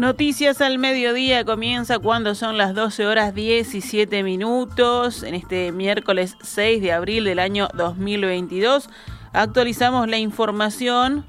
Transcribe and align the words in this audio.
Noticias 0.00 0.62
al 0.62 0.78
mediodía 0.78 1.44
comienza 1.44 1.98
cuando 1.98 2.34
son 2.34 2.56
las 2.56 2.74
12 2.74 3.06
horas 3.06 3.34
17 3.34 4.22
minutos 4.22 5.22
en 5.22 5.34
este 5.34 5.72
miércoles 5.72 6.38
6 6.40 6.80
de 6.80 6.92
abril 6.92 7.24
del 7.24 7.38
año 7.38 7.68
2022. 7.74 8.88
Actualizamos 9.34 10.08
la 10.08 10.16
información. 10.16 11.26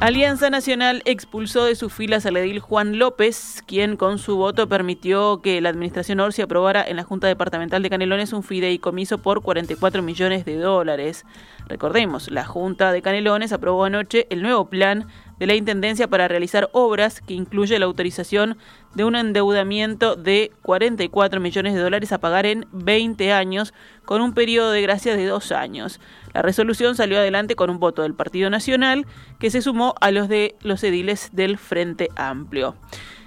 Alianza 0.00 0.48
Nacional 0.48 1.02
expulsó 1.06 1.64
de 1.64 1.74
sus 1.74 1.92
filas 1.92 2.24
al 2.24 2.36
edil 2.36 2.60
Juan 2.60 3.00
López, 3.00 3.64
quien 3.66 3.96
con 3.96 4.18
su 4.18 4.36
voto 4.36 4.68
permitió 4.68 5.42
que 5.42 5.60
la 5.60 5.70
administración 5.70 6.20
Orsi 6.20 6.40
aprobara 6.40 6.86
en 6.86 6.94
la 6.94 7.02
Junta 7.02 7.26
Departamental 7.26 7.82
de 7.82 7.90
Canelones 7.90 8.32
un 8.32 8.44
fideicomiso 8.44 9.18
por 9.18 9.42
44 9.42 10.00
millones 10.02 10.44
de 10.44 10.56
dólares. 10.56 11.26
Recordemos, 11.66 12.30
la 12.30 12.44
Junta 12.44 12.92
de 12.92 13.02
Canelones 13.02 13.52
aprobó 13.52 13.84
anoche 13.84 14.28
el 14.30 14.40
nuevo 14.40 14.70
plan 14.70 15.08
de 15.38 15.46
la 15.46 15.54
Intendencia 15.54 16.08
para 16.08 16.28
realizar 16.28 16.68
obras 16.72 17.20
que 17.20 17.34
incluye 17.34 17.78
la 17.78 17.86
autorización 17.86 18.58
de 18.94 19.04
un 19.04 19.16
endeudamiento 19.16 20.16
de 20.16 20.50
44 20.62 21.40
millones 21.40 21.74
de 21.74 21.80
dólares 21.80 22.12
a 22.12 22.18
pagar 22.18 22.46
en 22.46 22.66
20 22.72 23.32
años 23.32 23.74
con 24.04 24.20
un 24.20 24.32
periodo 24.32 24.72
de 24.72 24.82
gracia 24.82 25.16
de 25.16 25.26
dos 25.26 25.52
años. 25.52 26.00
La 26.34 26.42
resolución 26.42 26.94
salió 26.94 27.18
adelante 27.18 27.56
con 27.56 27.70
un 27.70 27.78
voto 27.78 28.02
del 28.02 28.14
Partido 28.14 28.50
Nacional 28.50 29.06
que 29.38 29.50
se 29.50 29.62
sumó 29.62 29.94
a 30.00 30.10
los 30.10 30.28
de 30.28 30.56
los 30.62 30.82
ediles 30.84 31.30
del 31.32 31.58
Frente 31.58 32.08
Amplio. 32.16 32.76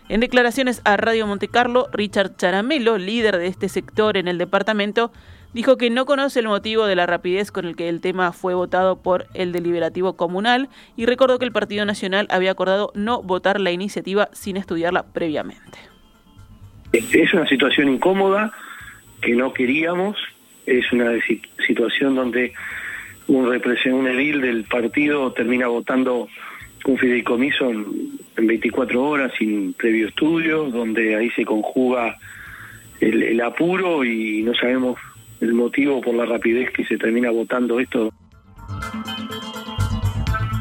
En 0.10 0.20
declaraciones 0.20 0.82
a 0.84 0.98
Radio 0.98 1.26
Montecarlo, 1.26 1.88
Richard 1.94 2.36
Charamelo, 2.36 2.98
líder 2.98 3.38
de 3.38 3.48
este 3.48 3.70
sector 3.70 4.18
en 4.18 4.28
el 4.28 4.38
departamento, 4.38 5.12
dijo 5.54 5.78
que 5.78 5.90
no 5.90 6.06
conoce 6.06 6.40
el 6.40 6.48
motivo 6.48 6.86
de 6.86 6.96
la 6.96 7.06
rapidez 7.06 7.52
con 7.52 7.66
el 7.66 7.76
que 7.76 7.90
el 7.90 8.02
tema 8.02 8.32
fue 8.32 8.54
votado 8.54 9.02
por 9.02 9.28
el 9.34 9.52
deliberativo 9.52 10.16
comunal 10.16 10.70
y 10.96 11.06
recordó 11.06 11.40
que 11.40 11.46
el 11.46 11.52
Partido 11.52 11.86
Nacional 11.86 12.28
había 12.30 12.52
acordado 12.52 12.92
no 12.96 13.22
votar 13.22 13.60
la 13.60 13.72
iniciativa 13.72 14.30
sin 14.32 14.58
estudiarla 14.58 15.04
previamente. 15.04 15.78
Es 16.94 17.34
una 17.34 17.48
situación 17.48 17.90
incómoda 17.90 18.52
que 19.22 19.34
no 19.34 19.54
queríamos, 19.54 20.18
es 20.66 20.92
una 20.92 21.12
situación 21.66 22.16
donde 22.16 22.54
un 23.28 23.48
un 23.48 24.08
edil 24.08 24.42
del 24.42 24.66
partido 24.66 25.32
termina 25.32 25.68
votando 25.68 26.28
un 26.86 26.98
fideicomiso 26.98 27.70
en, 27.70 28.10
en 28.36 28.48
24 28.48 29.04
horas 29.04 29.32
sin 29.38 29.74
previo 29.74 30.08
estudio, 30.08 30.66
donde 30.66 31.16
ahí 31.16 31.30
se 31.32 31.46
conjuga 31.46 32.18
el 33.00 33.42
apuro 33.42 34.04
y 34.04 34.44
no 34.44 34.54
sabemos 34.54 34.98
el 35.42 35.54
motivo 35.54 36.00
por 36.02 36.16
la 36.16 36.26
rapidez 36.26 36.72
que 36.72 36.86
se 36.86 36.98
termina 36.98 37.32
votando 37.32 37.80
esto. 37.80 38.14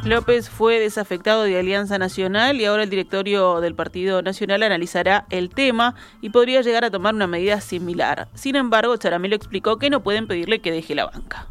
López 0.05 0.49
fue 0.49 0.81
desafectado 0.81 1.45
de 1.45 1.59
Alianza 1.59 1.99
Nacional 1.99 2.59
y 2.59 2.65
ahora 2.65 2.85
el 2.85 2.91
directorio 2.91 3.61
del 3.61 3.75
Partido 3.75 4.23
Nacional 4.23 4.63
analizará 4.63 5.27
el 5.29 5.51
tema 5.51 5.95
y 6.23 6.31
podría 6.31 6.63
llegar 6.63 6.85
a 6.87 6.91
tomar 6.91 7.15
una 7.15 7.27
medida 7.27 7.61
similar. 7.61 8.29
Sin 8.35 8.57
embargo, 8.57 8.97
Charamelo 8.97 9.37
explicó 9.37 9.79
que 9.79 9.91
no 9.91 10.03
pueden 10.03 10.27
pedirle 10.27 10.61
que 10.61 10.73
deje 10.73 10.95
la 10.95 11.05
banca. 11.05 11.47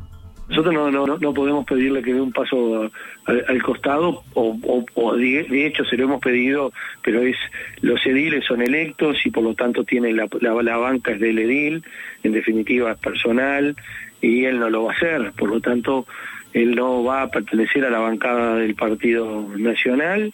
Nosotros 0.50 0.74
no, 0.74 0.90
no, 0.90 1.06
no 1.06 1.34
podemos 1.34 1.64
pedirle 1.66 2.02
que 2.02 2.14
dé 2.14 2.20
un 2.20 2.32
paso 2.32 2.90
al, 3.26 3.62
costado, 3.62 4.24
o, 4.34 5.16
de, 5.16 5.68
hecho 5.68 5.86
se 5.86 5.96
lo 5.96 6.06
hemos 6.06 6.22
pedido, 6.22 6.74
pero 7.04 7.22
es 7.22 7.38
los 7.82 8.04
ediles 8.06 8.46
son 8.46 8.64
electos 8.64 9.18
y 9.26 9.30
por 9.30 9.44
lo 9.44 9.54
tanto 9.54 9.84
tiene 9.84 10.12
la, 10.12 10.28
la, 10.42 10.78
banca 10.78 11.12
es 11.12 11.20
del 11.20 11.38
edil, 11.38 11.84
en 12.24 12.32
definitiva 12.32 12.92
es 12.92 12.98
personal, 12.98 13.76
y 14.22 14.46
él 14.46 14.60
no 14.60 14.72
lo 14.72 14.86
va 14.86 14.94
a 14.94 14.96
hacer, 14.96 15.32
por 15.38 15.50
lo 15.50 15.62
tanto 15.62 16.08
él 16.54 16.76
no 16.76 17.04
va 17.04 17.22
a 17.22 17.30
pertenecer 17.30 17.86
a 17.86 17.92
la 17.92 18.00
bancada 18.00 18.56
del 18.56 18.74
Partido 18.74 19.48
Nacional, 19.56 20.34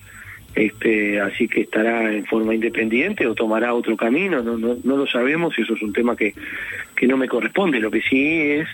este, 0.56 1.20
así 1.20 1.50
que 1.50 1.62
estará 1.62 2.14
en 2.14 2.26
forma 2.26 2.56
independiente 2.56 3.28
o 3.28 3.36
tomará 3.36 3.74
otro 3.74 3.98
camino, 3.98 4.42
no, 4.42 4.58
no, 4.58 4.78
no 4.82 4.96
lo 4.96 5.06
sabemos, 5.06 5.54
eso 5.60 5.74
es 5.74 5.82
un 5.82 5.92
tema 5.92 6.16
que, 6.16 6.34
que 6.96 7.06
no 7.06 7.18
me 7.18 7.28
corresponde, 7.28 7.82
lo 7.82 7.92
que 7.92 8.02
sí 8.02 8.52
es 8.52 8.70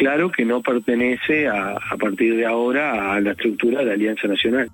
claro 0.00 0.30
que 0.30 0.46
no 0.46 0.62
pertenece 0.62 1.46
a, 1.46 1.76
partir 2.00 2.34
de 2.34 2.46
ahora 2.46 3.12
a 3.12 3.20
la 3.20 3.32
estructura 3.32 3.80
de 3.80 3.84
la 3.84 3.92
Alianza 3.92 4.26
Nacional. 4.28 4.70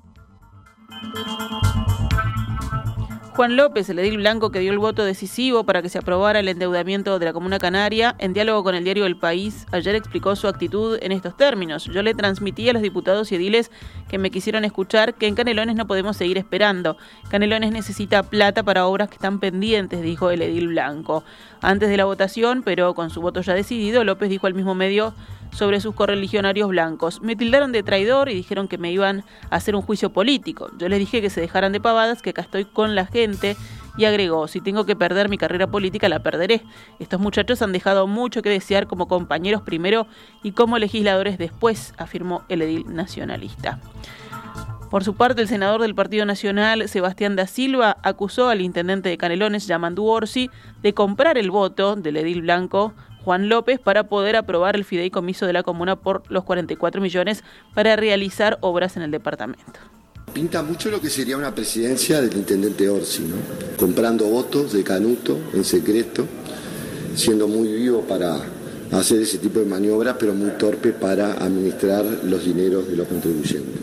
Juan 3.36 3.54
López, 3.54 3.91
el 3.91 3.98
edil 3.98 4.16
blanco 4.16 4.50
que 4.50 4.60
dio 4.60 4.72
el 4.72 4.78
voto 4.78 5.04
decisivo 5.04 5.64
para 5.64 5.82
que 5.82 5.91
se 5.91 5.98
aprobara 5.98 6.41
el 6.41 6.48
endeudamiento 6.48 7.19
de 7.19 7.26
la 7.26 7.34
Comuna 7.34 7.58
Canaria, 7.58 8.14
en 8.19 8.32
diálogo 8.32 8.64
con 8.64 8.74
el 8.74 8.82
diario 8.82 9.04
El 9.04 9.19
País, 9.19 9.66
ayer 9.72 9.94
explicó 9.94 10.34
su 10.36 10.48
actitud 10.48 10.98
en 11.02 11.12
estos 11.12 11.36
términos. 11.36 11.84
Yo 11.84 12.02
le 12.02 12.14
transmití 12.14 12.66
a 12.70 12.72
los 12.72 12.80
diputados 12.80 13.30
y 13.30 13.34
ediles 13.34 13.70
que 14.08 14.16
me 14.16 14.30
quisieron 14.30 14.64
escuchar 14.64 15.12
que 15.12 15.26
en 15.26 15.34
Canelones 15.34 15.76
no 15.76 15.86
podemos 15.86 16.16
seguir 16.16 16.38
esperando. 16.38 16.97
Canelones 17.28 17.72
necesita 17.72 18.22
plata 18.22 18.62
para 18.62 18.86
obras 18.86 19.10
que 19.10 19.16
están 19.16 19.38
pendientes, 19.38 20.00
dijo 20.00 20.30
el 20.30 20.41
edil 20.41 20.68
blanco. 20.68 21.22
Antes 21.60 21.91
de 21.91 21.98
la 21.98 22.06
votación, 22.06 22.62
pero 22.62 22.94
con 22.94 23.10
su 23.10 23.20
voto 23.20 23.42
ya 23.42 23.53
decidido, 23.53 24.03
López 24.03 24.30
dijo 24.30 24.47
al 24.47 24.54
mismo 24.54 24.74
medio 24.74 25.12
sobre 25.56 25.80
sus 25.80 25.94
correligionarios 25.94 26.68
blancos. 26.68 27.22
Me 27.22 27.34
tildaron 27.34 27.72
de 27.72 27.82
traidor 27.82 28.28
y 28.28 28.34
dijeron 28.34 28.68
que 28.68 28.76
me 28.76 28.92
iban 28.92 29.24
a 29.50 29.56
hacer 29.56 29.74
un 29.74 29.80
juicio 29.80 30.12
político. 30.12 30.70
Yo 30.78 30.88
les 30.88 30.98
dije 30.98 31.22
que 31.22 31.30
se 31.30 31.40
dejaran 31.40 31.72
de 31.72 31.80
pavadas, 31.80 32.20
que 32.20 32.30
acá 32.30 32.42
estoy 32.42 32.66
con 32.66 32.94
la 32.94 33.06
gente 33.06 33.56
y 33.96 34.04
agregó, 34.04 34.48
si 34.48 34.60
tengo 34.60 34.84
que 34.84 34.94
perder 34.94 35.30
mi 35.30 35.38
carrera 35.38 35.66
política, 35.66 36.10
la 36.10 36.18
perderé. 36.18 36.62
Estos 36.98 37.20
muchachos 37.20 37.62
han 37.62 37.72
dejado 37.72 38.06
mucho 38.06 38.42
que 38.42 38.50
desear 38.50 38.86
como 38.86 39.08
compañeros 39.08 39.62
primero 39.62 40.06
y 40.42 40.52
como 40.52 40.78
legisladores 40.78 41.38
después, 41.38 41.94
afirmó 41.96 42.44
el 42.50 42.60
edil 42.60 42.84
nacionalista. 42.94 43.80
Por 44.90 45.02
su 45.02 45.14
parte, 45.14 45.40
el 45.42 45.48
senador 45.48 45.80
del 45.80 45.94
Partido 45.94 46.26
Nacional, 46.26 46.88
Sebastián 46.88 47.34
da 47.34 47.46
Silva, 47.46 47.96
acusó 48.02 48.50
al 48.50 48.60
intendente 48.60 49.08
de 49.08 49.18
Canelones, 49.18 49.66
Yamandu 49.66 50.04
Orsi, 50.04 50.50
de 50.82 50.92
comprar 50.92 51.38
el 51.38 51.50
voto 51.50 51.96
del 51.96 52.18
edil 52.18 52.42
blanco 52.42 52.94
Juan 53.26 53.48
López 53.48 53.81
para 53.81 54.09
poder 54.09 54.37
aprobar 54.37 54.76
el 54.76 54.84
fideicomiso 54.84 55.47
de 55.47 55.53
la 55.53 55.64
comuna 55.64 55.97
por 55.97 56.22
los 56.31 56.44
44 56.44 57.00
millones 57.00 57.42
para 57.75 57.97
realizar 57.97 58.56
obras 58.60 58.97
en 58.97 59.03
el 59.03 59.10
departamento. 59.10 59.81
Pinta 60.32 60.62
mucho 60.62 60.92
lo 60.92 61.00
que 61.00 61.10
sería 61.10 61.36
una 61.36 61.53
presidencia 61.53 62.20
del 62.22 62.36
intendente 62.36 62.88
Orsi, 62.88 63.25
¿no? 63.25 63.34
comprando 63.76 64.26
votos 64.26 64.72
de 64.72 64.84
Canuto 64.84 65.41
en 65.53 65.65
secreto, 65.65 66.25
siendo 67.16 67.48
muy 67.48 67.66
vivo 67.72 68.03
para 68.03 68.38
hacer 68.92 69.22
ese 69.22 69.38
tipo 69.38 69.59
de 69.59 69.66
maniobras, 69.66 70.15
pero 70.20 70.32
muy 70.32 70.50
torpe 70.50 70.92
para 70.92 71.32
administrar 71.32 72.04
los 72.04 72.44
dineros 72.44 72.86
de 72.86 72.94
los 72.94 73.09
contribuyentes. 73.09 73.75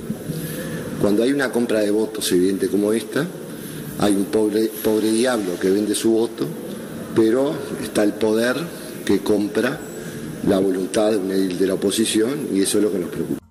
Cuando 1.01 1.21
hay 1.21 1.33
una 1.33 1.51
compra 1.51 1.81
de 1.81 1.91
votos 1.91 2.31
evidente 2.31 2.69
como 2.69 2.93
esta, 2.93 3.27
hay 3.99 4.13
un 4.15 4.23
pobre, 4.23 4.71
pobre 4.81 5.11
diablo 5.11 5.59
que 5.59 5.69
vende 5.69 5.95
su 5.95 6.11
voto, 6.11 6.47
pero 7.13 7.53
está 7.83 8.03
el 8.03 8.13
poder 8.13 8.55
que 9.05 9.19
compra 9.19 9.79
la 10.47 10.59
voluntad 10.59 11.11
de 11.11 11.17
un 11.17 11.31
edil 11.31 11.57
de 11.57 11.67
la 11.67 11.75
oposición 11.75 12.47
y 12.53 12.61
eso 12.61 12.77
es 12.77 12.83
lo 12.83 12.91
que 12.91 12.99
nos 12.99 13.09
preocupa. 13.09 13.43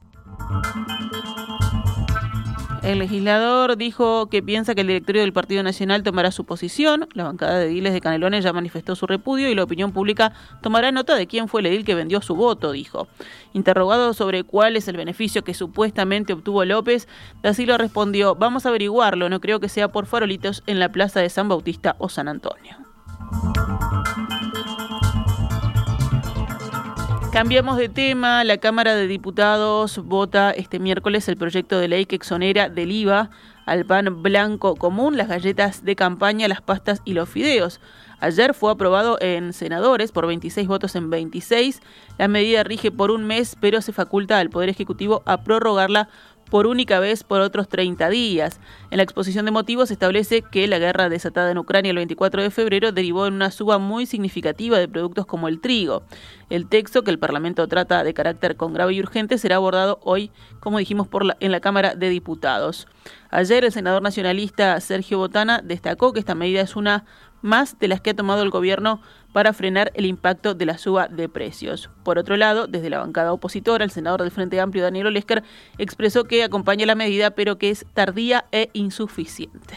El 2.83 2.99
legislador 2.99 3.77
dijo 3.77 4.27
que 4.27 4.43
piensa 4.43 4.75
que 4.75 4.81
el 4.81 4.89
directorio 4.89 5.23
del 5.23 5.33
Partido 5.33 5.63
Nacional 5.63 6.03
tomará 6.03 6.33
su 6.33 6.45
posición. 6.45 7.09
La 7.15 7.23
bancada 7.23 7.61
de 7.61 7.67
ediles 7.67 7.93
de 7.93 8.01
Canelones 8.01 8.43
ya 8.43 8.53
manifestó 8.53 8.97
su 8.97 9.07
repudio 9.07 9.49
y 9.49 9.55
la 9.55 9.63
opinión 9.63 9.93
pública 9.93 10.33
tomará 10.63 10.91
nota 10.91 11.15
de 11.15 11.29
quién 11.29 11.47
fue 11.47 11.61
el 11.61 11.67
edil 11.67 11.85
que 11.85 11.95
vendió 11.95 12.21
su 12.23 12.35
voto, 12.35 12.73
dijo. 12.73 13.07
Interrogado 13.53 14.15
sobre 14.15 14.43
cuál 14.43 14.77
es 14.77 14.89
el 14.89 14.97
beneficio 14.97 15.45
que 15.45 15.55
supuestamente 15.55 16.33
obtuvo 16.33 16.65
López, 16.65 17.07
Da 17.41 17.55
Silva 17.55 17.79
respondió: 17.79 18.35
Vamos 18.35 18.67
a 18.67 18.71
averiguarlo, 18.71 19.29
no 19.29 19.41
creo 19.41 19.61
que 19.61 19.69
sea 19.69 19.93
por 19.93 20.07
farolitos 20.07 20.65
en 20.67 20.81
la 20.81 20.91
plaza 20.91 21.21
de 21.21 21.31
San 21.31 21.49
Bautista 21.49 21.95
o 22.01 22.09
San 22.09 22.27
Antonio. 22.27 22.77
Cambiamos 27.33 27.79
de 27.79 27.89
tema. 27.89 28.45
La 28.45 28.59
Cámara 28.59 28.95
de 28.95 29.07
Diputados 29.07 30.05
vota 30.05 30.51
este 30.51 30.79
miércoles 30.79 31.27
el 31.29 31.39
proyecto 31.39 31.79
de 31.79 31.89
ley 31.89 32.05
que 32.05 32.15
exonera 32.15 32.69
del 32.69 32.93
IVA 32.93 33.31
al 33.65 33.87
pan 33.87 34.23
blanco 34.23 34.77
común, 34.77 35.17
las 35.17 35.29
galletas 35.29 35.83
de 35.83 35.97
campaña, 35.97 36.47
las 36.47 36.61
pastas 36.61 37.01
y 37.07 37.15
los 37.15 37.31
fideos. 37.31 37.81
Ayer 38.21 38.53
fue 38.53 38.71
aprobado 38.71 39.17
en 39.23 39.55
senadores 39.55 40.13
por 40.13 40.27
26 40.27 40.69
votos 40.69 40.95
en 40.95 41.09
26. 41.09 41.81
La 42.19 42.29
medida 42.29 42.65
rige 42.65 42.91
por 42.91 43.11
un 43.11 43.25
mes, 43.25 43.57
pero 43.59 43.81
se 43.81 43.95
faculta 43.95 44.39
al 44.39 44.51
Poder 44.51 44.69
Ejecutivo 44.69 45.23
a 45.25 45.43
prorrogarla 45.43 46.11
por 46.53 46.67
única 46.67 47.01
vez 47.01 47.25
por 47.25 47.41
otros 47.41 47.67
30 47.67 48.11
días. 48.11 48.61
En 48.91 48.99
la 48.99 49.05
exposición 49.05 49.47
de 49.47 49.51
motivos 49.51 49.89
se 49.89 49.95
establece 49.95 50.43
que 50.43 50.69
la 50.69 50.79
guerra 50.79 51.09
desatada 51.09 51.51
en 51.51 51.57
Ucrania 51.57 51.89
el 51.89 51.97
24 51.97 52.43
de 52.43 52.51
febrero 52.51 52.93
derivó 52.93 53.27
en 53.27 53.33
una 53.33 53.51
suba 53.51 53.79
muy 53.79 54.05
significativa 54.05 54.79
de 54.79 54.87
productos 54.87 55.25
como 55.25 55.49
el 55.49 55.63
trigo. 55.63 56.03
El 56.51 56.69
texto 56.69 57.05
que 57.05 57.11
el 57.11 57.19
Parlamento 57.19 57.67
trata 57.69 58.05
de 58.05 58.13
carácter 58.13 58.57
con 58.57 58.75
grave 58.75 58.93
y 58.93 59.01
urgente 59.01 59.39
será 59.39 59.57
abordado 59.57 59.99
hoy, 60.03 60.31
como 60.61 60.77
dijimos, 60.77 61.09
en 61.41 61.53
la 61.53 61.61
Cámara 61.61 61.95
de 61.95 62.11
Diputados. 62.11 62.87
Ayer 63.31 63.65
el 63.65 63.73
senador 63.73 64.03
nacionalista 64.03 64.79
Sergio 64.83 65.17
Botana 65.17 65.63
destacó 65.65 66.13
que 66.13 66.21
esta 66.21 66.35
medida 66.35 66.61
es 66.61 66.77
una 66.77 67.07
más 67.43 67.79
de 67.79 67.89
las 67.89 68.01
que 68.01 68.11
ha 68.11 68.17
tomado 68.17 68.43
el 68.43 68.51
gobierno 68.51 69.01
para 69.33 69.53
frenar 69.53 69.93
el 69.95 70.07
impacto 70.07 70.55
de 70.55 70.67
la 70.67 70.79
suba 70.79 71.09
de 71.09 71.29
precios. 71.29 71.91
Por 72.05 72.19
otro 72.19 72.37
lado, 72.37 72.67
desde 72.67 72.91
la 72.91 72.99
bancada 72.99 73.33
opositora, 73.33 73.85
el 73.85 73.91
senador 73.91 74.23
del 74.23 74.31
Frente 74.31 74.61
Amplio, 74.61 74.85
Daniel 74.85 75.09
Olesker, 75.09 75.43
expresó 75.79 76.25
que 76.25 76.45
acompaña 76.45 76.87
la 76.87 76.95
medida, 76.95 77.31
pero 77.31 77.59
que 77.59 77.71
es 77.71 77.87
tardía 77.95 78.45
e 78.53 78.71
insuficiente. 78.73 79.77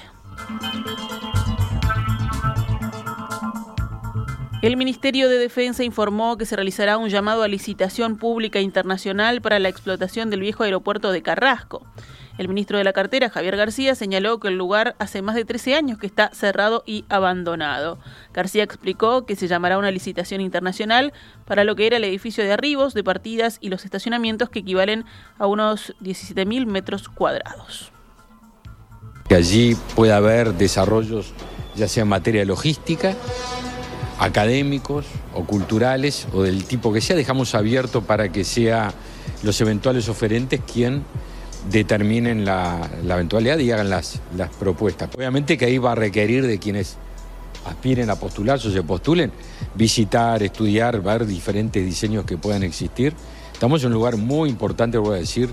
El 4.62 4.78
Ministerio 4.78 5.30
de 5.30 5.38
Defensa 5.38 5.84
informó 5.84 6.38
que 6.38 6.46
se 6.46 6.56
realizará 6.56 6.98
un 6.98 7.10
llamado 7.10 7.44
a 7.44 7.48
licitación 7.48 8.18
pública 8.18 8.60
internacional 8.62 9.40
para 9.40 9.60
la 9.60 9.70
explotación 9.70 10.32
del 10.32 10.40
viejo 10.40 10.64
aeropuerto 10.64 11.12
de 11.12 11.22
Carrasco. 11.22 11.86
El 12.38 12.50
ministro 12.50 12.78
de 12.78 12.84
la 12.84 12.92
cartera, 12.92 13.30
Javier 13.30 13.56
García, 13.56 13.96
señaló 13.96 14.42
que 14.42 14.50
el 14.50 14.58
lugar 14.58 14.96
hace 15.00 15.22
más 15.22 15.36
de 15.36 15.46
13 15.46 15.76
años 15.76 15.98
que 15.98 16.06
está 16.06 16.32
cerrado 16.34 16.84
y 16.86 17.06
abandonado. 17.08 17.98
García 18.34 18.64
explicó 18.64 19.26
que 19.26 19.38
se 19.38 19.48
llamará 19.48 19.78
una 19.78 19.90
licitación 19.90 20.42
internacional 20.42 21.14
para 21.46 21.64
lo 21.64 21.78
que 21.78 21.88
era 21.88 21.96
el 21.96 22.04
edificio 22.04 22.44
de 22.44 22.52
arribos, 22.52 22.94
de 22.94 23.06
partidas 23.06 23.58
y 23.62 23.70
los 23.70 23.86
estacionamientos 23.86 24.50
que 24.50 24.60
equivalen 24.60 25.06
a 25.38 25.48
unos 25.48 25.94
17.000 26.02 26.66
metros 26.66 27.08
cuadrados. 27.08 27.92
Que 29.30 29.36
allí 29.36 29.78
pueda 29.96 30.18
haber 30.18 30.56
desarrollos, 30.56 31.34
ya 31.76 31.88
sea 31.88 32.04
en 32.04 32.10
materia 32.10 32.44
logística, 32.44 33.16
académicos 34.20 35.06
o 35.34 35.46
culturales 35.46 36.28
o 36.34 36.44
del 36.44 36.66
tipo 36.66 36.92
que 36.92 37.00
sea, 37.00 37.16
dejamos 37.16 37.56
abierto 37.56 38.02
para 38.02 38.30
que 38.30 38.44
sea 38.44 38.94
los 39.42 39.60
eventuales 39.62 40.10
oferentes 40.10 40.60
quien 40.62 41.06
determinen 41.72 42.46
la, 42.46 42.90
eventualidad 43.04 43.58
y 43.60 43.72
hagan 43.72 43.90
las, 43.90 44.22
las 44.36 44.50
propuestas. 44.50 45.10
Obviamente 45.16 45.58
que 45.58 45.66
ahí 45.66 45.78
va 45.78 45.94
a 45.94 45.96
requerir 45.96 46.46
de 46.46 46.60
quienes 46.60 46.98
aspiren 47.66 48.10
a 48.10 48.16
postularse 48.16 48.68
o 48.68 48.72
se 48.72 48.84
postulen, 48.84 49.32
visitar, 49.74 50.42
estudiar, 50.44 51.02
ver 51.02 51.26
diferentes 51.26 51.84
diseños 51.84 52.26
que 52.26 52.38
puedan 52.38 52.64
existir. 52.64 53.14
Estamos 53.52 53.82
en 53.84 53.88
un 53.88 53.94
lugar 53.94 54.18
muy 54.18 54.50
importante, 54.50 54.98
voy 54.98 55.16
a 55.16 55.20
decir, 55.20 55.50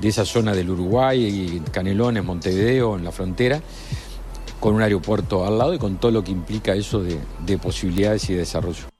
de 0.00 0.08
esa 0.08 0.24
zona 0.24 0.52
del 0.52 0.70
Uruguay, 0.70 1.62
Canelones, 1.70 2.24
Montevideo, 2.24 2.96
en 2.96 3.04
la 3.04 3.12
frontera, 3.12 3.60
con 4.60 4.74
un 4.74 4.82
aeropuerto 4.82 5.46
al 5.46 5.58
lado 5.58 5.72
y 5.72 5.78
con 5.78 5.96
todo 5.96 6.10
lo 6.10 6.24
que 6.24 6.32
implica 6.32 6.74
eso 6.74 7.02
de, 7.02 7.58
posibilidades 7.58 8.28
y 8.28 8.34
desarrollo. 8.34 8.93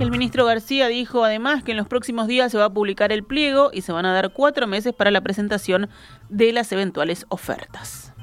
El 0.00 0.10
ministro 0.10 0.46
García 0.46 0.88
dijo 0.88 1.24
además 1.24 1.62
que 1.62 1.72
en 1.72 1.76
los 1.76 1.86
próximos 1.86 2.26
días 2.26 2.50
se 2.50 2.56
va 2.56 2.64
a 2.64 2.72
publicar 2.72 3.12
el 3.12 3.22
pliego 3.22 3.68
y 3.70 3.82
se 3.82 3.92
van 3.92 4.06
a 4.06 4.14
dar 4.14 4.32
cuatro 4.32 4.66
meses 4.66 4.94
para 4.94 5.10
la 5.10 5.20
presentación 5.20 5.90
de 6.30 6.54
las 6.54 6.72
eventuales 6.72 7.26
ofertas. 7.28 8.14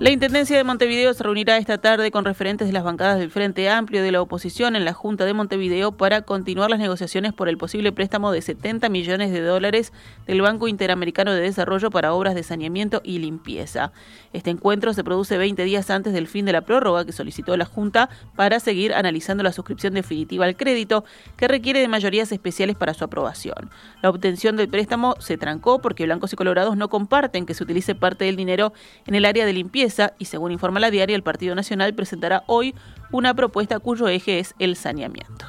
La 0.00 0.08
Intendencia 0.08 0.56
de 0.56 0.64
Montevideo 0.64 1.12
se 1.12 1.22
reunirá 1.22 1.58
esta 1.58 1.76
tarde 1.76 2.10
con 2.10 2.24
referentes 2.24 2.66
de 2.66 2.72
las 2.72 2.84
bancadas 2.84 3.18
del 3.18 3.30
Frente 3.30 3.68
Amplio 3.68 4.02
de 4.02 4.10
la 4.10 4.22
oposición 4.22 4.74
en 4.74 4.86
la 4.86 4.94
Junta 4.94 5.26
de 5.26 5.34
Montevideo 5.34 5.92
para 5.92 6.22
continuar 6.22 6.70
las 6.70 6.78
negociaciones 6.78 7.34
por 7.34 7.50
el 7.50 7.58
posible 7.58 7.92
préstamo 7.92 8.32
de 8.32 8.40
70 8.40 8.88
millones 8.88 9.30
de 9.30 9.42
dólares 9.42 9.92
del 10.26 10.40
Banco 10.40 10.68
Interamericano 10.68 11.34
de 11.34 11.42
Desarrollo 11.42 11.90
para 11.90 12.14
obras 12.14 12.34
de 12.34 12.42
saneamiento 12.42 13.02
y 13.04 13.18
limpieza. 13.18 13.92
Este 14.32 14.48
encuentro 14.48 14.94
se 14.94 15.04
produce 15.04 15.36
20 15.36 15.64
días 15.64 15.90
antes 15.90 16.14
del 16.14 16.28
fin 16.28 16.46
de 16.46 16.54
la 16.54 16.62
prórroga 16.62 17.04
que 17.04 17.12
solicitó 17.12 17.54
la 17.58 17.66
Junta 17.66 18.08
para 18.36 18.58
seguir 18.58 18.94
analizando 18.94 19.42
la 19.42 19.52
suscripción 19.52 19.92
definitiva 19.92 20.46
al 20.46 20.56
crédito, 20.56 21.04
que 21.36 21.46
requiere 21.46 21.78
de 21.80 21.88
mayorías 21.88 22.32
especiales 22.32 22.74
para 22.74 22.94
su 22.94 23.04
aprobación. 23.04 23.68
La 24.00 24.08
obtención 24.08 24.56
del 24.56 24.70
préstamo 24.70 25.16
se 25.18 25.36
trancó 25.36 25.82
porque 25.82 26.06
blancos 26.06 26.32
y 26.32 26.36
colorados 26.36 26.78
no 26.78 26.88
comparten 26.88 27.44
que 27.44 27.52
se 27.52 27.64
utilice 27.64 27.94
parte 27.94 28.24
del 28.24 28.36
dinero 28.36 28.72
en 29.06 29.14
el 29.14 29.26
área 29.26 29.44
de 29.44 29.52
limpieza 29.52 29.89
y 30.18 30.24
según 30.26 30.52
informa 30.52 30.80
la 30.80 30.90
diaria, 30.90 31.16
el 31.16 31.22
Partido 31.22 31.54
Nacional 31.54 31.94
presentará 31.94 32.44
hoy 32.46 32.74
una 33.12 33.34
propuesta 33.34 33.78
cuyo 33.78 34.08
eje 34.08 34.38
es 34.38 34.54
el 34.58 34.76
saneamiento. 34.76 35.46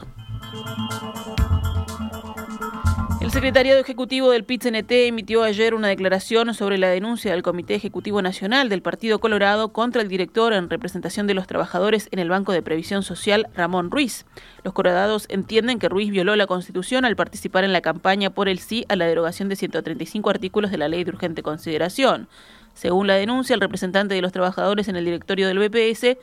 El 3.21 3.29
secretario 3.29 3.77
ejecutivo 3.77 4.31
del 4.31 4.43
pit 4.43 4.65
emitió 4.65 5.43
ayer 5.43 5.75
una 5.75 5.89
declaración 5.89 6.53
sobre 6.55 6.79
la 6.79 6.89
denuncia 6.89 7.31
del 7.31 7.43
Comité 7.43 7.75
Ejecutivo 7.75 8.21
Nacional 8.23 8.67
del 8.67 8.81
Partido 8.81 9.19
Colorado 9.19 9.71
contra 9.71 10.01
el 10.01 10.07
director 10.07 10.53
en 10.53 10.71
representación 10.71 11.27
de 11.27 11.35
los 11.35 11.45
trabajadores 11.45 12.09
en 12.11 12.17
el 12.17 12.29
Banco 12.29 12.51
de 12.51 12.63
Previsión 12.63 13.03
Social, 13.03 13.47
Ramón 13.53 13.91
Ruiz. 13.91 14.25
Los 14.63 14.73
colorados 14.73 15.27
entienden 15.29 15.77
que 15.77 15.87
Ruiz 15.87 16.09
violó 16.09 16.35
la 16.35 16.47
Constitución 16.47 17.05
al 17.05 17.15
participar 17.15 17.63
en 17.63 17.73
la 17.73 17.81
campaña 17.81 18.31
por 18.31 18.49
el 18.49 18.57
sí 18.57 18.85
a 18.89 18.95
la 18.95 19.05
derogación 19.05 19.49
de 19.49 19.55
135 19.55 20.29
artículos 20.29 20.71
de 20.71 20.79
la 20.79 20.87
Ley 20.87 21.03
de 21.03 21.11
Urgente 21.11 21.43
Consideración. 21.43 22.27
Según 22.73 23.07
la 23.07 23.15
denuncia, 23.15 23.53
el 23.53 23.61
representante 23.61 24.15
de 24.15 24.21
los 24.21 24.31
trabajadores 24.31 24.87
en 24.87 24.95
el 24.95 25.05
directorio 25.05 25.47
del 25.47 25.59
BPS 25.59 26.17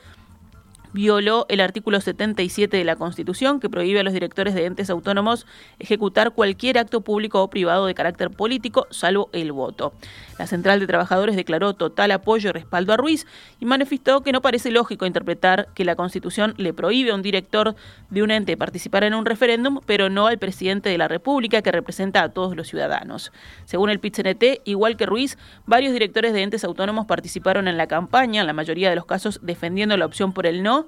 violó 0.93 1.45
el 1.49 1.59
artículo 1.59 2.01
77 2.01 2.77
de 2.77 2.83
la 2.83 2.95
Constitución 2.95 3.59
que 3.59 3.69
prohíbe 3.69 3.99
a 3.99 4.03
los 4.03 4.13
directores 4.13 4.53
de 4.53 4.65
entes 4.65 4.89
autónomos 4.89 5.45
ejecutar 5.79 6.31
cualquier 6.31 6.77
acto 6.77 7.01
público 7.01 7.41
o 7.41 7.49
privado 7.49 7.85
de 7.85 7.93
carácter 7.93 8.29
político, 8.31 8.87
salvo 8.89 9.29
el 9.33 9.51
voto. 9.51 9.93
La 10.37 10.47
Central 10.47 10.79
de 10.79 10.87
Trabajadores 10.87 11.35
declaró 11.35 11.73
total 11.73 12.11
apoyo 12.11 12.49
y 12.49 12.53
respaldo 12.53 12.93
a 12.93 12.97
Ruiz 12.97 13.27
y 13.59 13.65
manifestó 13.65 14.21
que 14.21 14.31
no 14.31 14.41
parece 14.41 14.71
lógico 14.71 15.05
interpretar 15.05 15.67
que 15.73 15.85
la 15.85 15.95
Constitución 15.95 16.53
le 16.57 16.73
prohíbe 16.73 17.11
a 17.11 17.15
un 17.15 17.21
director 17.21 17.75
de 18.09 18.23
un 18.23 18.31
ente 18.31 18.57
participar 18.57 19.03
en 19.03 19.13
un 19.13 19.25
referéndum, 19.25 19.79
pero 19.85 20.09
no 20.09 20.27
al 20.27 20.37
presidente 20.37 20.89
de 20.89 20.97
la 20.97 21.07
República 21.07 21.61
que 21.61 21.71
representa 21.71 22.23
a 22.23 22.29
todos 22.29 22.55
los 22.55 22.67
ciudadanos. 22.67 23.31
Según 23.65 23.89
el 23.89 23.99
PIT-CNT, 23.99 24.61
igual 24.65 24.97
que 24.97 25.05
Ruiz, 25.05 25.37
varios 25.65 25.93
directores 25.93 26.33
de 26.33 26.41
entes 26.41 26.63
autónomos 26.63 27.05
participaron 27.05 27.67
en 27.67 27.77
la 27.77 27.87
campaña, 27.87 28.41
en 28.41 28.47
la 28.47 28.53
mayoría 28.53 28.89
de 28.89 28.95
los 28.95 29.05
casos 29.05 29.39
defendiendo 29.43 29.97
la 29.97 30.05
opción 30.05 30.33
por 30.33 30.45
el 30.45 30.63
no 30.63 30.78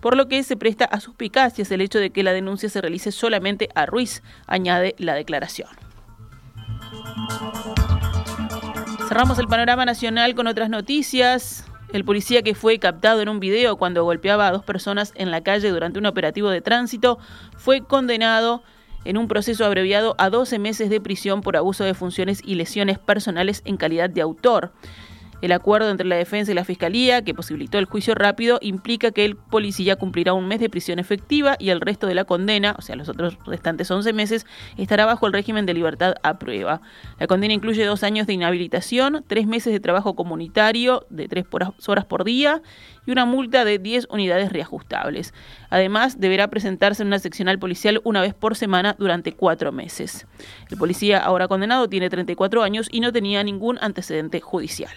por 0.00 0.16
lo 0.16 0.28
que 0.28 0.42
se 0.42 0.56
presta 0.56 0.84
a 0.84 1.00
suspicacias 1.00 1.70
el 1.70 1.80
hecho 1.80 1.98
de 1.98 2.10
que 2.10 2.22
la 2.22 2.32
denuncia 2.32 2.68
se 2.68 2.80
realice 2.80 3.12
solamente 3.12 3.68
a 3.74 3.86
Ruiz, 3.86 4.22
añade 4.46 4.94
la 4.98 5.14
declaración. 5.14 5.68
Cerramos 9.08 9.38
el 9.38 9.48
panorama 9.48 9.84
nacional 9.84 10.34
con 10.34 10.46
otras 10.46 10.70
noticias. 10.70 11.64
El 11.92 12.04
policía 12.04 12.42
que 12.42 12.54
fue 12.54 12.78
captado 12.78 13.20
en 13.20 13.28
un 13.28 13.40
video 13.40 13.76
cuando 13.76 14.04
golpeaba 14.04 14.46
a 14.46 14.52
dos 14.52 14.64
personas 14.64 15.12
en 15.16 15.32
la 15.32 15.42
calle 15.42 15.70
durante 15.70 15.98
un 15.98 16.06
operativo 16.06 16.48
de 16.48 16.60
tránsito 16.60 17.18
fue 17.56 17.80
condenado 17.80 18.62
en 19.04 19.16
un 19.16 19.28
proceso 19.28 19.64
abreviado 19.64 20.14
a 20.18 20.30
12 20.30 20.58
meses 20.58 20.90
de 20.90 21.00
prisión 21.00 21.40
por 21.40 21.56
abuso 21.56 21.84
de 21.84 21.94
funciones 21.94 22.40
y 22.44 22.54
lesiones 22.54 22.98
personales 22.98 23.62
en 23.64 23.76
calidad 23.76 24.10
de 24.10 24.20
autor. 24.20 24.72
El 25.42 25.52
acuerdo 25.52 25.90
entre 25.90 26.06
la 26.06 26.16
defensa 26.16 26.52
y 26.52 26.54
la 26.54 26.64
fiscalía, 26.64 27.22
que 27.22 27.34
posibilitó 27.34 27.78
el 27.78 27.86
juicio 27.86 28.14
rápido, 28.14 28.58
implica 28.60 29.10
que 29.10 29.24
el 29.24 29.36
policía 29.36 29.96
cumplirá 29.96 30.34
un 30.34 30.46
mes 30.46 30.60
de 30.60 30.68
prisión 30.68 30.98
efectiva 30.98 31.56
y 31.58 31.70
el 31.70 31.80
resto 31.80 32.06
de 32.06 32.14
la 32.14 32.24
condena, 32.24 32.74
o 32.78 32.82
sea, 32.82 32.96
los 32.96 33.08
otros 33.08 33.38
restantes 33.46 33.90
11 33.90 34.12
meses, 34.12 34.46
estará 34.76 35.06
bajo 35.06 35.26
el 35.26 35.32
régimen 35.32 35.64
de 35.64 35.74
libertad 35.74 36.14
a 36.22 36.38
prueba. 36.38 36.82
La 37.18 37.26
condena 37.26 37.54
incluye 37.54 37.84
dos 37.84 38.02
años 38.02 38.26
de 38.26 38.34
inhabilitación, 38.34 39.24
tres 39.26 39.46
meses 39.46 39.72
de 39.72 39.80
trabajo 39.80 40.14
comunitario 40.14 41.06
de 41.08 41.28
tres 41.28 41.46
horas 41.86 42.04
por 42.04 42.24
día 42.24 42.62
y 43.06 43.10
una 43.10 43.24
multa 43.24 43.64
de 43.64 43.78
10 43.78 44.08
unidades 44.10 44.52
reajustables. 44.52 45.32
Además, 45.70 46.20
deberá 46.20 46.48
presentarse 46.48 47.02
en 47.02 47.08
una 47.08 47.18
seccional 47.18 47.58
policial 47.58 48.00
una 48.04 48.20
vez 48.20 48.34
por 48.34 48.56
semana 48.56 48.94
durante 48.98 49.32
cuatro 49.32 49.72
meses. 49.72 50.26
El 50.70 50.76
policía 50.76 51.18
ahora 51.18 51.48
condenado 51.48 51.88
tiene 51.88 52.10
34 52.10 52.62
años 52.62 52.88
y 52.90 53.00
no 53.00 53.12
tenía 53.12 53.42
ningún 53.42 53.78
antecedente 53.80 54.40
judicial. 54.40 54.92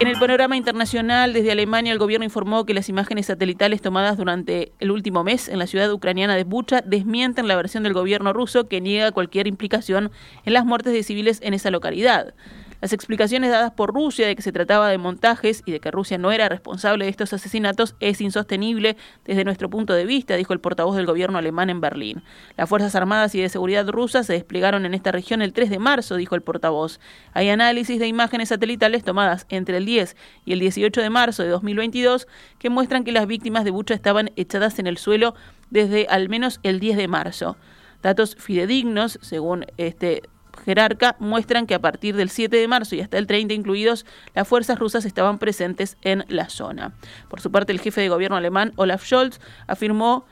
En 0.00 0.08
el 0.08 0.18
panorama 0.18 0.56
internacional, 0.56 1.32
desde 1.32 1.52
Alemania, 1.52 1.92
el 1.92 1.98
gobierno 1.98 2.24
informó 2.24 2.66
que 2.66 2.74
las 2.74 2.88
imágenes 2.88 3.26
satelitales 3.26 3.80
tomadas 3.80 4.16
durante 4.16 4.72
el 4.80 4.90
último 4.90 5.24
mes 5.24 5.48
en 5.48 5.58
la 5.58 5.66
ciudad 5.66 5.90
ucraniana 5.92 6.34
de 6.36 6.44
Bucha 6.44 6.82
desmienten 6.82 7.48
la 7.48 7.56
versión 7.56 7.84
del 7.84 7.94
gobierno 7.94 8.32
ruso 8.32 8.68
que 8.68 8.80
niega 8.80 9.12
cualquier 9.12 9.46
implicación 9.46 10.10
en 10.44 10.52
las 10.52 10.64
muertes 10.66 10.92
de 10.92 11.02
civiles 11.02 11.38
en 11.42 11.54
esa 11.54 11.70
localidad. 11.70 12.34
Las 12.80 12.92
explicaciones 12.92 13.50
dadas 13.50 13.72
por 13.72 13.94
Rusia 13.94 14.26
de 14.26 14.36
que 14.36 14.42
se 14.42 14.52
trataba 14.52 14.88
de 14.88 14.98
montajes 14.98 15.62
y 15.64 15.72
de 15.72 15.80
que 15.80 15.90
Rusia 15.90 16.18
no 16.18 16.32
era 16.32 16.48
responsable 16.48 17.04
de 17.04 17.10
estos 17.10 17.32
asesinatos 17.32 17.94
es 18.00 18.20
insostenible 18.20 18.96
desde 19.24 19.44
nuestro 19.44 19.70
punto 19.70 19.94
de 19.94 20.04
vista, 20.04 20.36
dijo 20.36 20.52
el 20.52 20.60
portavoz 20.60 20.96
del 20.96 21.06
gobierno 21.06 21.38
alemán 21.38 21.70
en 21.70 21.80
Berlín. 21.80 22.22
Las 22.56 22.68
Fuerzas 22.68 22.94
Armadas 22.94 23.34
y 23.34 23.40
de 23.40 23.48
Seguridad 23.48 23.88
rusas 23.88 24.26
se 24.26 24.34
desplegaron 24.34 24.84
en 24.86 24.94
esta 24.94 25.12
región 25.12 25.42
el 25.42 25.52
3 25.52 25.70
de 25.70 25.78
marzo, 25.78 26.16
dijo 26.16 26.34
el 26.34 26.42
portavoz. 26.42 27.00
Hay 27.32 27.48
análisis 27.48 27.98
de 27.98 28.06
imágenes 28.06 28.50
satelitales 28.50 29.04
tomadas 29.04 29.46
entre 29.48 29.78
el 29.78 29.86
10 29.86 30.16
y 30.44 30.52
el 30.52 30.60
18 30.60 31.00
de 31.00 31.10
marzo 31.10 31.42
de 31.42 31.48
2022 31.48 32.26
que 32.58 32.70
muestran 32.70 33.04
que 33.04 33.12
las 33.12 33.26
víctimas 33.26 33.64
de 33.64 33.70
Bucha 33.70 33.94
estaban 33.94 34.30
echadas 34.36 34.78
en 34.78 34.86
el 34.86 34.98
suelo 34.98 35.34
desde 35.70 36.06
al 36.08 36.28
menos 36.28 36.60
el 36.62 36.80
10 36.80 36.96
de 36.96 37.08
marzo. 37.08 37.56
Datos 38.02 38.36
fidedignos, 38.38 39.18
según 39.22 39.64
este 39.78 40.22
jerarca 40.64 41.16
muestran 41.18 41.66
que 41.66 41.74
a 41.74 41.80
partir 41.80 42.16
del 42.16 42.30
7 42.30 42.56
de 42.56 42.68
marzo 42.68 42.94
y 42.94 43.00
hasta 43.00 43.18
el 43.18 43.26
30 43.26 43.54
incluidos, 43.54 44.06
las 44.34 44.48
fuerzas 44.48 44.78
rusas 44.78 45.04
estaban 45.04 45.38
presentes 45.38 45.96
en 46.02 46.24
la 46.28 46.48
zona. 46.48 46.94
Por 47.28 47.40
su 47.40 47.50
parte, 47.50 47.72
el 47.72 47.80
jefe 47.80 48.00
de 48.00 48.08
gobierno 48.08 48.36
alemán, 48.36 48.72
Olaf 48.76 49.04
Scholz, 49.04 49.40
afirmó 49.66 50.24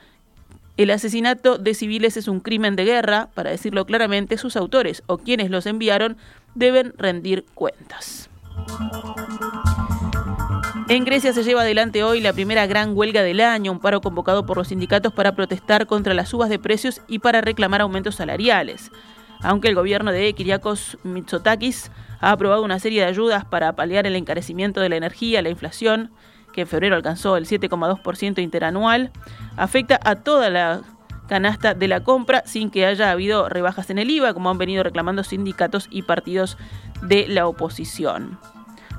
El 0.75 0.89
asesinato 0.89 1.57
de 1.57 1.75
civiles 1.75 2.17
es 2.17 2.27
un 2.27 2.39
crimen 2.39 2.75
de 2.75 2.85
guerra, 2.85 3.29
para 3.35 3.51
decirlo 3.51 3.85
claramente, 3.85 4.37
sus 4.37 4.55
autores 4.55 5.03
o 5.05 5.19
quienes 5.19 5.51
los 5.51 5.67
enviaron 5.67 6.17
deben 6.55 6.93
rendir 6.97 7.45
cuentas. 7.53 8.29
En 10.89 11.05
Grecia 11.05 11.31
se 11.31 11.43
lleva 11.43 11.61
adelante 11.61 12.03
hoy 12.03 12.19
la 12.19 12.33
primera 12.33 12.67
gran 12.67 12.95
huelga 12.95 13.23
del 13.23 13.39
año, 13.39 13.71
un 13.71 13.79
paro 13.79 14.01
convocado 14.01 14.45
por 14.45 14.57
los 14.57 14.67
sindicatos 14.67 15.13
para 15.13 15.33
protestar 15.33 15.87
contra 15.87 16.13
las 16.13 16.29
subas 16.29 16.49
de 16.49 16.59
precios 16.59 17.01
y 17.07 17.19
para 17.19 17.41
reclamar 17.41 17.81
aumentos 17.81 18.15
salariales. 18.15 18.91
Aunque 19.43 19.67
el 19.67 19.75
gobierno 19.75 20.11
de 20.11 20.33
Kyriakos 20.33 20.97
Mitsotakis 21.03 21.91
ha 22.21 22.31
aprobado 22.31 22.63
una 22.63 22.79
serie 22.79 23.01
de 23.01 23.07
ayudas 23.07 23.43
para 23.43 23.75
paliar 23.75 24.07
el 24.07 24.15
encarecimiento 24.15 24.79
de 24.79 24.87
la 24.87 24.95
energía, 24.95 25.41
la 25.41 25.49
inflación, 25.49 26.11
que 26.53 26.61
en 26.61 26.67
febrero 26.67 26.95
alcanzó 26.95 27.35
el 27.35 27.45
7,2% 27.45 28.41
interanual, 28.41 29.11
afecta 29.57 29.99
a 30.03 30.15
toda 30.15 30.49
la 30.49 30.81
canasta 31.27 31.73
de 31.73 31.87
la 31.87 32.03
compra 32.03 32.43
sin 32.45 32.69
que 32.69 32.85
haya 32.85 33.11
habido 33.11 33.49
rebajas 33.49 33.89
en 33.89 33.99
el 33.99 34.09
IVA, 34.09 34.33
como 34.33 34.49
han 34.49 34.57
venido 34.57 34.83
reclamando 34.83 35.23
sindicatos 35.23 35.87
y 35.89 36.03
partidos 36.03 36.57
de 37.01 37.27
la 37.27 37.47
oposición. 37.47 38.39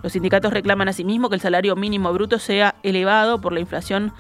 Los 0.03 0.13
sindicatos 0.13 0.53
reclaman 0.53 0.89
asimismo 0.89 1.31
que 1.31 1.37
el 1.37 1.41
salario 1.41 1.77
mínimo 1.77 2.13
bruto 2.13 2.39
sea 2.39 2.75
elevado 2.83 3.41
por 3.41 3.55
la 3.55 3.61
inflación 3.61 4.13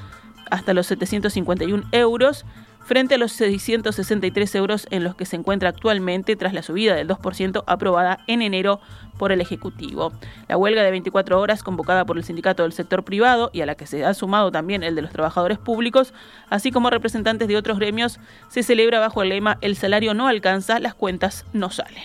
hasta 0.50 0.73
los 0.73 0.87
751 0.87 1.85
euros 1.93 2.47
frente 2.84 3.14
a 3.14 3.18
los 3.18 3.32
663 3.32 4.54
euros 4.54 4.86
en 4.90 5.04
los 5.04 5.14
que 5.14 5.26
se 5.26 5.36
encuentra 5.36 5.70
actualmente 5.70 6.36
tras 6.36 6.52
la 6.52 6.62
subida 6.62 6.94
del 6.94 7.08
2% 7.08 7.64
aprobada 7.66 8.20
en 8.26 8.42
enero 8.42 8.80
por 9.18 9.32
el 9.32 9.40
Ejecutivo. 9.40 10.12
La 10.48 10.56
huelga 10.56 10.82
de 10.82 10.90
24 10.90 11.40
horas 11.40 11.62
convocada 11.62 12.04
por 12.04 12.16
el 12.16 12.24
sindicato 12.24 12.62
del 12.62 12.72
sector 12.72 13.04
privado 13.04 13.50
y 13.52 13.60
a 13.60 13.66
la 13.66 13.74
que 13.74 13.86
se 13.86 14.04
ha 14.04 14.14
sumado 14.14 14.50
también 14.50 14.82
el 14.82 14.94
de 14.94 15.02
los 15.02 15.12
trabajadores 15.12 15.58
públicos, 15.58 16.12
así 16.50 16.70
como 16.70 16.90
representantes 16.90 17.48
de 17.48 17.56
otros 17.56 17.78
gremios, 17.78 18.20
se 18.48 18.62
celebra 18.62 19.00
bajo 19.00 19.22
el 19.22 19.30
lema 19.30 19.58
El 19.60 19.76
salario 19.76 20.14
no 20.14 20.28
alcanza, 20.28 20.78
las 20.78 20.94
cuentas 20.94 21.44
no 21.52 21.70
salen. 21.70 22.04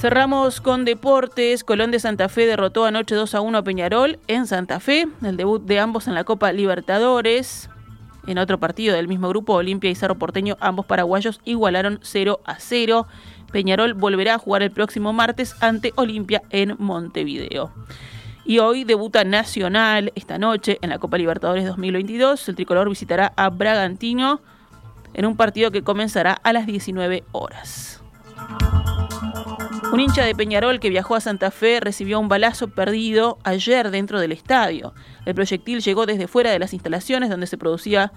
Cerramos 0.00 0.60
con 0.60 0.84
deportes. 0.84 1.64
Colón 1.64 1.90
de 1.90 1.98
Santa 1.98 2.28
Fe 2.28 2.46
derrotó 2.46 2.84
anoche 2.84 3.16
2 3.16 3.34
a 3.34 3.40
1 3.40 3.58
a 3.58 3.62
Peñarol 3.64 4.20
en 4.28 4.46
Santa 4.46 4.78
Fe. 4.78 5.08
El 5.24 5.36
debut 5.36 5.60
de 5.60 5.80
ambos 5.80 6.06
en 6.06 6.14
la 6.14 6.22
Copa 6.22 6.52
Libertadores. 6.52 7.68
En 8.28 8.38
otro 8.38 8.60
partido 8.60 8.94
del 8.94 9.08
mismo 9.08 9.28
grupo, 9.28 9.54
Olimpia 9.54 9.90
y 9.90 9.96
Cerro 9.96 10.16
Porteño, 10.16 10.56
ambos 10.60 10.86
paraguayos 10.86 11.40
igualaron 11.44 11.98
0 12.02 12.38
a 12.44 12.60
0. 12.60 13.08
Peñarol 13.50 13.94
volverá 13.94 14.34
a 14.34 14.38
jugar 14.38 14.62
el 14.62 14.70
próximo 14.70 15.12
martes 15.12 15.56
ante 15.60 15.92
Olimpia 15.96 16.42
en 16.50 16.76
Montevideo. 16.78 17.72
Y 18.44 18.60
hoy 18.60 18.84
debuta 18.84 19.24
Nacional 19.24 20.12
esta 20.14 20.38
noche 20.38 20.78
en 20.80 20.90
la 20.90 21.00
Copa 21.00 21.18
Libertadores 21.18 21.66
2022. 21.66 22.48
El 22.48 22.54
tricolor 22.54 22.88
visitará 22.88 23.32
a 23.34 23.50
Bragantino 23.50 24.42
en 25.12 25.26
un 25.26 25.36
partido 25.36 25.72
que 25.72 25.82
comenzará 25.82 26.34
a 26.34 26.52
las 26.52 26.66
19 26.66 27.24
horas. 27.32 28.00
Un 29.90 30.00
hincha 30.00 30.24
de 30.24 30.34
Peñarol 30.34 30.80
que 30.80 30.90
viajó 30.90 31.14
a 31.14 31.20
Santa 31.20 31.50
Fe 31.50 31.80
recibió 31.80 32.20
un 32.20 32.28
balazo 32.28 32.68
perdido 32.68 33.38
ayer 33.42 33.90
dentro 33.90 34.20
del 34.20 34.32
estadio. 34.32 34.92
El 35.24 35.34
proyectil 35.34 35.80
llegó 35.80 36.04
desde 36.04 36.28
fuera 36.28 36.50
de 36.50 36.58
las 36.58 36.74
instalaciones 36.74 37.30
donde 37.30 37.46
se 37.46 37.56
producía 37.56 38.12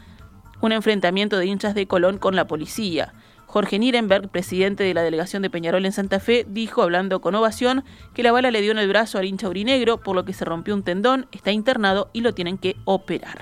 un 0.59 0.73
enfrentamiento 0.73 1.37
de 1.37 1.45
hinchas 1.45 1.73
de 1.73 1.87
Colón 1.87 2.17
con 2.17 2.35
la 2.35 2.45
policía. 2.45 3.13
Jorge 3.45 3.79
Nierenberg, 3.79 4.29
presidente 4.29 4.83
de 4.83 4.93
la 4.93 5.01
delegación 5.01 5.41
de 5.41 5.49
Peñarol 5.49 5.85
en 5.85 5.91
Santa 5.91 6.19
Fe, 6.19 6.45
dijo, 6.47 6.81
hablando 6.81 7.21
con 7.21 7.35
ovación, 7.35 7.83
que 8.13 8.23
la 8.23 8.31
bala 8.31 8.51
le 8.51 8.61
dio 8.61 8.71
en 8.71 8.77
el 8.77 8.87
brazo 8.87 9.17
al 9.17 9.25
hincha 9.25 9.49
urinegro, 9.49 10.01
por 10.01 10.15
lo 10.15 10.25
que 10.25 10.33
se 10.33 10.45
rompió 10.45 10.73
un 10.73 10.83
tendón, 10.83 11.27
está 11.31 11.51
internado 11.51 12.09
y 12.13 12.21
lo 12.21 12.33
tienen 12.33 12.57
que 12.57 12.75
operar. 12.85 13.41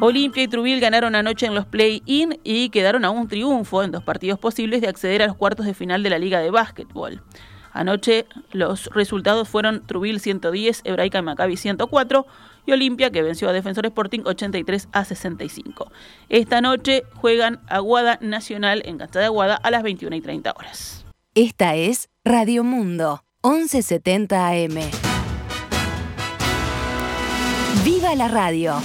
Olimpia 0.00 0.42
y 0.42 0.48
Trubil 0.48 0.80
ganaron 0.80 1.14
anoche 1.14 1.46
en 1.46 1.54
los 1.54 1.66
play-in 1.66 2.38
y 2.42 2.70
quedaron 2.70 3.04
a 3.04 3.10
un 3.10 3.28
triunfo 3.28 3.82
en 3.82 3.92
dos 3.92 4.02
partidos 4.02 4.38
posibles 4.38 4.80
de 4.80 4.88
acceder 4.88 5.22
a 5.22 5.26
los 5.26 5.36
cuartos 5.36 5.66
de 5.66 5.74
final 5.74 6.02
de 6.02 6.10
la 6.10 6.18
Liga 6.18 6.40
de 6.40 6.50
Básquetbol. 6.50 7.22
Anoche 7.72 8.26
los 8.52 8.86
resultados 8.86 9.48
fueron 9.48 9.86
Trubil 9.86 10.20
110, 10.20 10.82
Hebraica 10.84 11.18
y 11.18 11.22
Maccabi 11.22 11.56
104 11.56 12.26
y 12.66 12.72
Olimpia 12.72 13.10
que 13.10 13.22
venció 13.22 13.48
a 13.48 13.52
Defensor 13.52 13.86
Sporting 13.86 14.20
83 14.24 14.88
a 14.92 15.04
65. 15.04 15.90
Esta 16.28 16.60
noche 16.60 17.04
juegan 17.14 17.60
Aguada 17.68 18.18
Nacional 18.20 18.82
en 18.84 18.98
Cancha 18.98 19.20
de 19.20 19.26
Aguada 19.26 19.56
a 19.56 19.70
las 19.70 19.82
21 19.82 20.14
y 20.16 20.20
30 20.20 20.54
horas. 20.56 21.04
Esta 21.34 21.74
es 21.74 22.08
Radio 22.24 22.62
Mundo 22.62 23.24
1170 23.42 24.48
AM. 24.48 24.78
¡Viva 27.84 28.14
la 28.14 28.28
radio! 28.28 28.80